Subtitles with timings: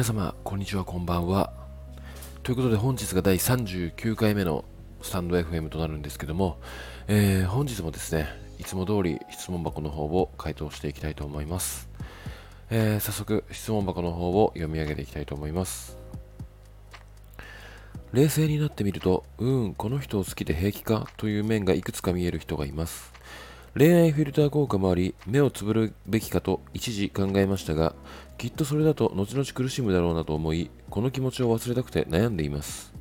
[0.00, 1.52] 皆様、こんにちは、こんばんは。
[2.42, 4.64] ということで、本日が第39回目の
[5.02, 6.58] スタンド FM となるんですけども、
[7.06, 8.26] えー、本日もですね、
[8.58, 11.90] いつも通り質問箱の方を回答していきたいと思います。
[12.70, 15.98] えー、早速、質問箱の方を読み上げていきたいと思います。
[18.14, 23.12] 冷静になってみると、うーん、この人を好きで平気かという面がいくつか見える人がいます。
[23.76, 27.94] 恋愛フィルター効果もあり、目をつぶるべきかと一時考えましたが、
[28.36, 32.92] きっとそれだと後々苦しむだろうなと思い、この気持ちを忘れたくて悩んでいます。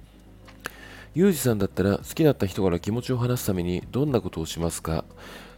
[1.15, 5.05] ユージさんだったら好きだった人から気持ちを話すためにどんなことをしますか？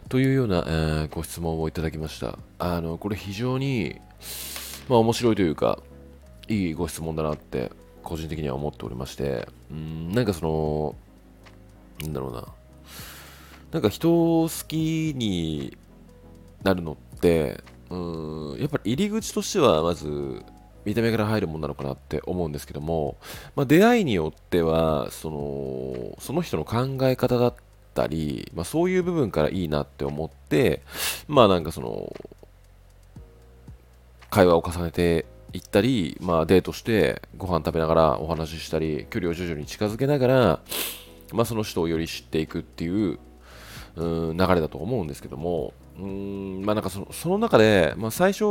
[0.08, 2.38] というような、えー、ご質問をいただきました。
[2.58, 4.00] あの、これ非常に、
[4.88, 5.78] まあ面白いというか、
[6.48, 7.70] いいご質問だなって
[8.02, 10.94] 個人的には思っておりまして、うん、なんかその、
[12.00, 12.46] なんだろうな。
[13.72, 15.76] なんか人を好きに
[16.62, 17.96] なるのって、う
[18.54, 20.44] ん、やっぱり入り口としてはまず
[20.84, 23.16] 見た目から入るものなのかなって思うんですけども、
[23.56, 27.54] まあ、出会いによってはそのその人の考え方だっ
[27.94, 30.82] たり、まあ、そういう部分からいいなって思って
[31.26, 32.14] まあなんかその
[34.28, 40.60] 会話を重ねていったり、まあ、デートしてご飯食べながらお話ししたり距離を徐々に近づけながら、
[41.32, 43.18] まあ、その人をより知っていくっていう
[43.96, 48.44] うん流れだと思うんですけども、うんまあ、なんかそのその中で、まあ、最初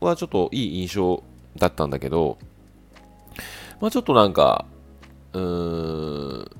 [0.00, 1.22] はちょっといい印象
[1.56, 2.38] だったんだけど、
[3.80, 4.66] まあ、ちょっとなんか、
[5.32, 6.50] うん、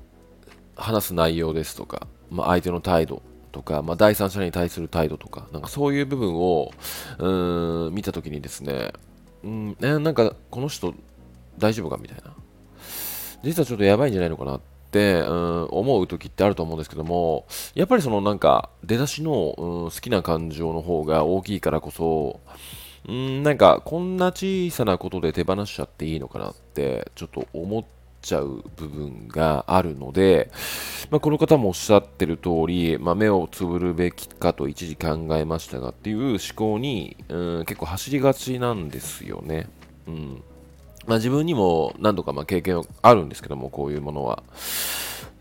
[0.75, 6.71] 話す内容ですとか、まあ、相手の態度とか、まあ、第三者に対する態度とか、なんかそういう部分を、
[7.19, 8.91] うん、見たときにですね、
[9.43, 10.93] うん、えなんかこの人
[11.57, 12.33] 大丈夫かみたいな。
[13.43, 14.61] 実はちょっとやばいんじゃないのかなっ、
[14.99, 22.39] うん、思う時ってあると思うんですけども、やっぱりそのなんか出だしの、うん、好きな感情の方が大きいからこそ、
[23.07, 27.85] うん、なんかこんな小さなことで手放しちゃっていいのかなってちょっと思っ
[28.21, 30.51] ちゃう部分があるので、
[31.11, 39.67] まあ、この方もおっしゃってる通り、まあ、目をつぶるべきかと一時考えましたがっていう思考に、うん、結構走りがちなんですよね。
[40.07, 40.43] うん
[41.07, 44.43] まあ、自分にも何度かま経験あるんですけども、こういうものは。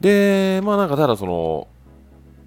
[0.01, 1.69] で、まあなんかただその、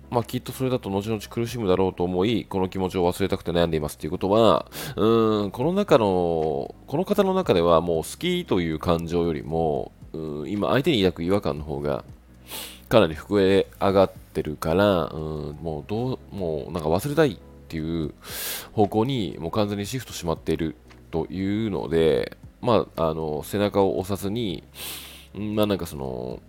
[0.09, 12.03] まあきっとそれだと後々苦しむだろうと思い、この気持ちを忘れたくて悩んでいますっていうことは、うん、この中の、この方の中ではもう好きという感情よりも、うん今相手に抱く違和感の方が
[12.89, 18.13] かなり膨れ上がってるから、うん、もうどう、もうなんか忘れたいっていう
[18.71, 20.75] 方向にもう完全にシフトしまっている
[21.11, 24.63] というので、まあ、あの背中を押さずに、
[25.33, 26.39] まあなんかその、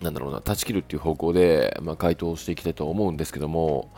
[0.00, 3.92] なんだろうな、断ち切るっていう方向で、まあ、回答していきたいと思うんですけども、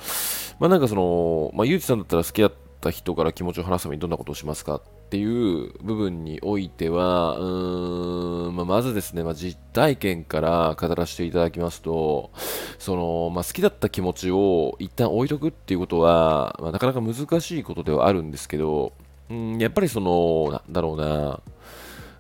[0.59, 12.31] まあなんかその、まあ、ゆうちさんだったら好きだった人から気持ちを話すためにどんなことをしますかっていう部分においては、うーん、まあ、まずですね、まあ、実体験から語らせていただきますと、
[12.79, 18.95] その、まあ、好きだった気持ちを一旦置いとくっていうことは、まあ、なかなか難しいことではあるんですけど、
[19.31, 21.41] うん、やっぱりその、なんだろうな、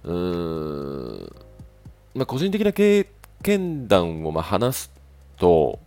[0.04, 1.32] うん、
[2.14, 3.06] まあ、個人的な経
[3.42, 4.90] 験談をま話す
[5.36, 5.78] と、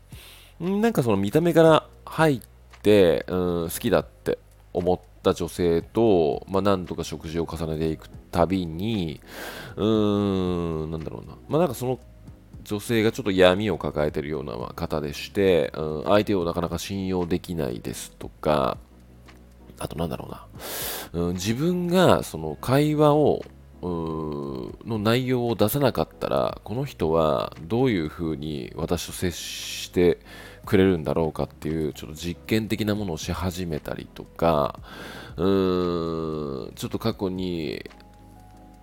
[0.60, 2.42] なんかその見た目から入っ
[2.82, 4.38] て、うん、好きだって
[4.74, 9.22] 思った女性と、まあ、何とか食事を重ねていくたびに、
[9.76, 12.00] うーん、なんだろうな、まあ、なんかその
[12.64, 18.78] 女性がちょっと闇を抱えてるような方でして、うん、相手をなかなか信用できないですとか、
[19.78, 20.46] あとなんだろうな、
[21.16, 23.44] うん、自分がその会話を
[23.82, 30.20] の内容を出さなかったらこの人はどういうふうに私と接して
[30.66, 34.80] くれるんだろうかっていうちょっと実験的なものをし始めたりとか
[35.38, 37.86] うーんちょっと過去に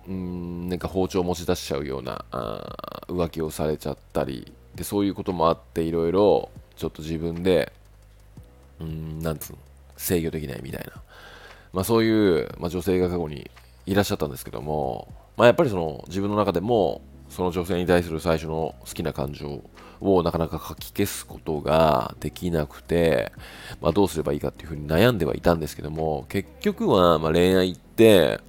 [0.07, 7.73] うんなんか包丁を持ち出しちゃうようなあ浮気をされちゃったりでそういうこともあっていろいろちょっと自分で
[8.79, 9.59] うんなんつうの
[9.97, 10.92] 制御できないみたいな、
[11.73, 13.49] まあ、そういう、まあ、女性が過去に
[13.85, 19.63] いらっしゃったんですけども、まあ、やっぱりその自分の中でもその女性に対する最初の好きな感情
[19.99, 23.31] をなかなか書き消すことができなくて、
[23.81, 28.39] まあ、どうすればいいかっていうふうに悩んではいたんですけども結局はま恋愛って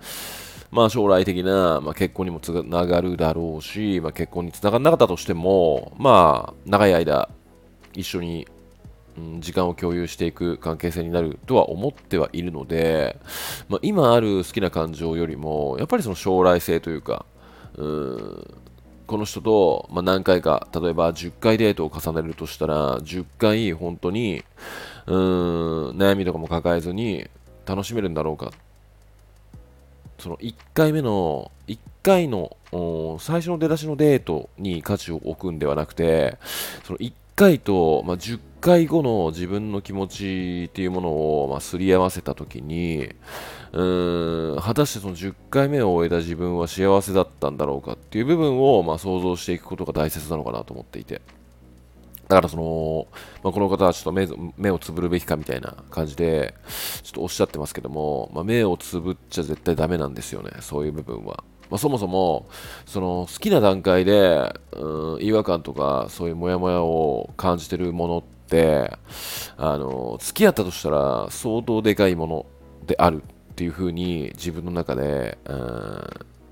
[0.71, 7.31] まあ将来的な、まあ、結婚にもつながるだろうし、まあ、結婚につながらなかったとしてもまあ長い間
[7.94, 8.47] 一緒に
[9.16, 13.19] うん、時間を共有していく関係性になるとは思ってはいるので、
[13.69, 17.25] まあ、今ある好きな感情よりもやっぱりその将来性というか
[17.76, 18.55] うん
[19.06, 24.43] この人と、まあ、何回か例えば10回デートを重ねるとしたら10回本当に
[25.06, 27.26] うん悩みとかも抱えずに
[27.66, 28.52] 楽しめるんだろうか。
[30.19, 32.56] その1回目の1回の
[33.20, 36.38] 最初の出だしのデートに価値を置くんではなくて
[36.84, 43.11] その1回と、まあ、10回後の自分の気持ちっていうものを、まあ、すり合わせた時に
[43.73, 51.21] うーん果たしてその10回目を終えた自分は幸せだったんだろうかっていう部分を、まあ、想像していくことが大切なのかなと思っていて。
[52.29, 53.07] だからその、
[53.43, 54.27] まあ、この方はちょっと目
[54.57, 56.55] 目をつぶるべきかみたいな感じで、
[57.03, 61.45] ちょっとおっしゃってますけども、まあ、目をつぶっちゃ絶対ダメなんですよね、そういう部分は。
[61.70, 62.46] まあ、そもそも、
[62.87, 68.93] その好きな段階で、うん、違和感とか、そういうモヤモヤを感じてるものって、
[69.56, 72.46] あの、付き合ったとしたら相当でかいもの
[72.87, 75.56] であるっていう風に自分の中で、うん、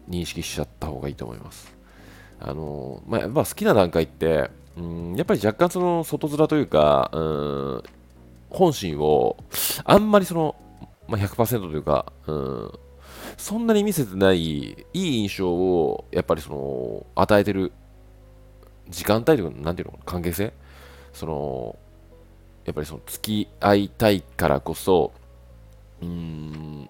[0.08, 1.72] 認識しちゃった方がいいと思います。
[2.40, 7.82] あの、まあ、好きな段階って、うんやっぱり若干その外面というか、うん、
[8.48, 9.36] 本心を
[9.84, 10.56] あんまりその、
[11.08, 12.72] まあ、100%というか、うん、
[13.42, 17.72] そんなに見せてないいい印象をやっぱりその与えてる
[18.88, 20.52] 時間帯というか、なんていうの関係性？
[21.12, 21.76] その
[22.64, 25.12] やっぱりその付き合いたいからこそ、
[26.00, 26.88] うーん、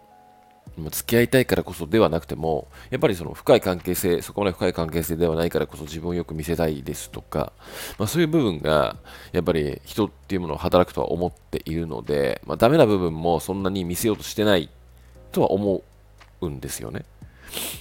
[0.90, 7.55] 付き合いたいからこそではなくても、やっぱりその深い関係性、そこまで深い関係性ではないからこそ自分をよく見せたいですとか、
[7.98, 8.96] まあ、そういう部分が、
[9.32, 14.69] やっぱり人っていうものを働くとは思っているので、まあ、ダメな部分もそんなに見せようとしてない
[15.31, 15.82] とは思
[16.43, 17.05] うんですよね。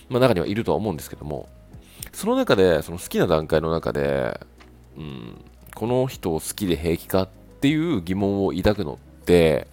[0.10, 1.50] まあ、中にはいるとは思うんですけども、
[2.12, 4.40] その中で、その好きな段階の中で、
[4.98, 7.30] うん、この人を好きで平気かっ
[7.62, 9.68] ていう疑問を抱くのって、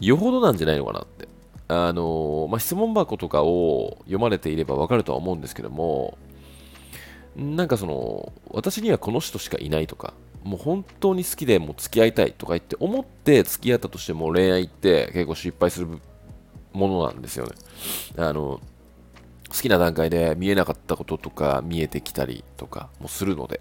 [0.00, 1.28] よほどなんじゃないのかなって。
[1.66, 6.18] あのまあ、質問箱とかを読まれていればわかるとは思うんですけども、
[7.36, 10.12] なんかその、私にはこの人しかいないとか、
[10.44, 15.98] もう本当に好きでもう付き合いたいとか言って思って付き合ったとしても恋愛って結構失敗する
[16.74, 17.52] ものなんですよね。
[18.18, 18.60] あの、
[19.48, 23.60] 好きな段階で見えなかったこととか見えてきたりとかもするので。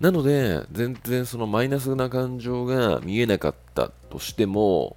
[0.00, 4.96] なので、全然そのマイナスな感情が見えなかったとしても、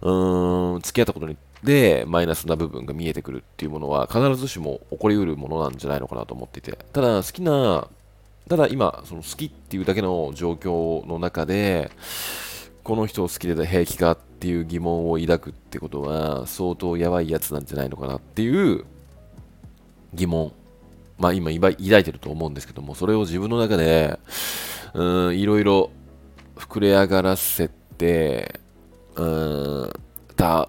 [0.00, 7.88] うーん、付き合ったことにでマイナスな部分が見えてくるっていうものは必ずしも起こりうるものなんじゃないのかなと思っていてただ好きな
[8.48, 11.92] ただ今その好きっていうだけの状況の中で
[12.82, 18.84] この人を好きで平気かっっていう疑問を抱くってことは相当やばいやつなんじゃないのかなっていう
[20.12, 20.52] 疑問。
[21.16, 24.18] まあ今抱いてると思うんですけどもそれを自分の中で
[24.94, 25.90] うんいろいろ
[26.56, 28.58] 膨れ上がらせて
[29.14, 29.92] うん
[30.34, 30.68] た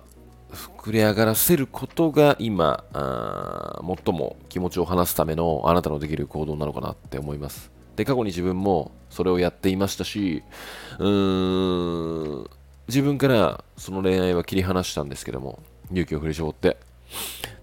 [0.51, 7.71] 膨れ上がらせることが今最も気持ちを話すためのあなたのできる行動なのかなって思います。
[7.95, 10.43] で過去に自分もそれをやっていましたし
[10.99, 16.77] うーん自分からその恋愛は切り離したんですけども勇気を振り絞って。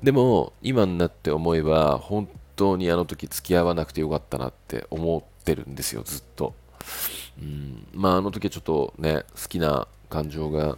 [0.03, 6.55] でも今になって思えば本当にあの時付き合わなくてよかったなって思ってるんですよずっと。
[7.41, 7.87] うん。
[7.93, 10.77] まああの時はちょっとね好きな感情が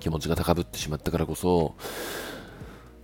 [0.00, 1.74] 気持ちが高ぶってしまったからこそ、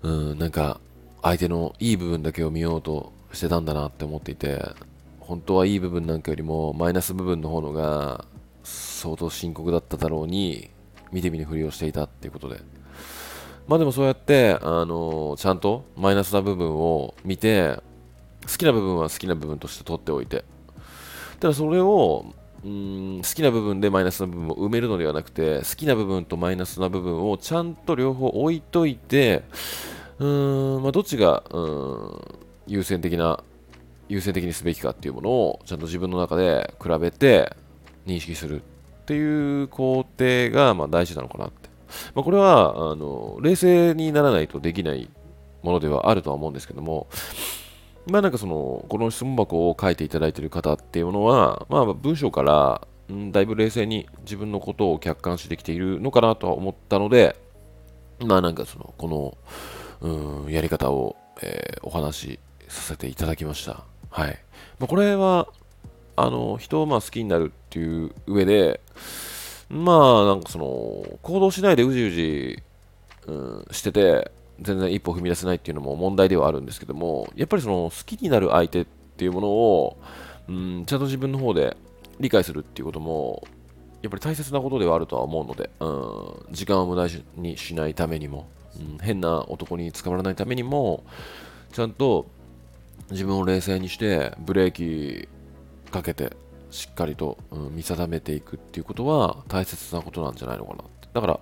[0.02, 0.80] うん、なんか
[1.22, 4.60] 相手のいい部分だけを見ようとしてたんだなって思っていて、
[5.20, 8.24] 本当はいい部分なんかよりもマイナス部分の方のが
[8.62, 10.70] 相当深刻だっただろうに、
[11.12, 12.60] 見て見ぬふりをしていたっていうことで。
[13.66, 17.80] まあでもそうやって、あのちゃんとマイナスな部分を見て、
[18.42, 20.44] 好きな部分は好きな部分として取っておいて、
[21.38, 22.24] ただそれを
[22.64, 29.42] うん好きな部分でマイナスな部分を埋めるのではなくて好きな部分とマイナスな部分をちゃんと両方置いといて
[30.20, 32.38] うーん、まあ、どっちがうん
[32.68, 33.42] 優先的な
[34.08, 37.56] 優先的にすべきかっていうものをちゃんと自分の中で比べて
[38.06, 41.68] 認識するっていう工程がま大事なのかなって、
[42.14, 45.08] まあ、これはあの冷静にならないとできない
[45.62, 47.08] ものではあるとは思うんですけども
[48.06, 57.36] まあなんかその、この質問箱を書いていただいている方っていうものは、まあ文章から、んだいぶ冷静に自分のことを客観視できているのかなとは思ったので、
[58.20, 59.36] まあなんかその、こ
[60.00, 63.84] の、うん、やり方を、えー、お話しさせていただきました。
[64.10, 64.38] はい。
[64.78, 65.48] まあ、これは、
[66.16, 68.80] あの、人をまあ好きになるっていう上で、
[69.68, 72.62] まあなんかその、行動しないでうじうじ、
[73.26, 74.30] うん、してて、
[74.62, 79.98] 全然一歩踏み出せないっていうのも問題ではあるんですけどもやっぱりその好きになる相手っていうものを、
[80.48, 81.76] うん、ちゃんと自分の方で
[82.20, 83.42] 理解するっていうことも
[84.02, 91.04] やっぱり大切なことではあるとは思うので、うん、時間を無駄にしないためにも、うん、変な男に捕まらないためにも
[91.72, 92.26] ちゃんと
[93.10, 95.28] 自分を冷静にしてブレーキ
[95.92, 96.36] かけて
[96.70, 101.40] しっかりと、うん、見定めていくっていうことは大切なことなんじゃないのかなってだから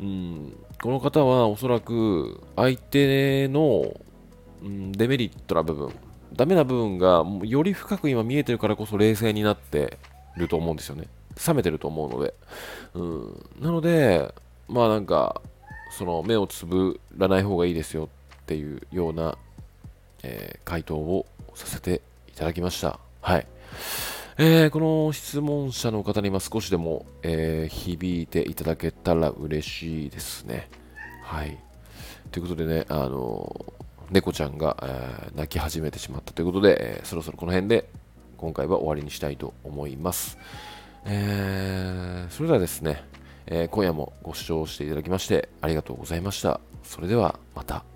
[0.00, 3.94] うん、この方はおそらく相手の、
[4.62, 5.90] うん、デメリットな部分、
[6.32, 9.98] ダメな部分がより深く今見えてるからこそ冷静になって
[10.36, 11.06] ると思うんですよね。
[11.46, 12.34] 冷めてると思うので。
[12.94, 14.34] うん、なので、
[14.68, 15.40] まあなんか、
[15.90, 18.08] その目をつぶらない方がいいですよ
[18.42, 19.38] っていうような、
[20.22, 22.98] えー回答をさせていただきました。
[23.24, 23.46] はい。
[24.36, 30.68] えーこの質問者の方に今少しでも、えー響いていただけたら嬉しいですね。
[31.22, 31.58] はい。
[32.30, 33.72] ということでね、あの
[34.10, 37.88] 猫ちゃんが、えー泣き始めてしまったということで、えーそろそろこの辺で
[38.36, 40.36] 今回は終わりにしたいと思います。
[41.06, 43.04] えーそれではですね、
[43.46, 46.60] え今夜もご視聴していただきましてありがとうございました。
[46.82, 47.93] それではまた。